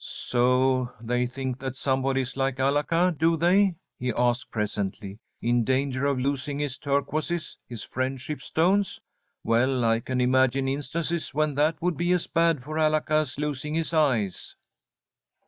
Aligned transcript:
"So 0.03 0.91
they 0.99 1.27
think 1.27 1.59
that 1.59 1.75
somebody 1.75 2.21
is 2.21 2.35
like 2.35 2.59
Alaka, 2.59 3.15
do 3.15 3.37
they?" 3.37 3.75
he 3.99 4.11
asked, 4.17 4.49
presently, 4.49 5.19
"in 5.43 5.63
danger 5.63 6.07
of 6.07 6.17
losing 6.17 6.57
his 6.57 6.79
turquoises, 6.79 7.55
his 7.69 7.83
friendship 7.83 8.41
stones. 8.41 8.99
Well, 9.43 9.85
I 9.85 9.99
can 9.99 10.19
imagine 10.19 10.67
instances 10.67 11.35
when 11.35 11.53
that 11.53 11.79
would 11.83 11.97
be 11.97 12.13
as 12.13 12.25
bad 12.25 12.63
for 12.63 12.79
Alaka 12.79 13.13
as 13.13 13.37
losing 13.37 13.75
his 13.75 13.93
eyes." 13.93 14.55